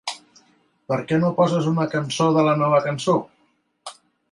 [0.91, 3.19] Per què no poses una cançó de la Nova Cançó?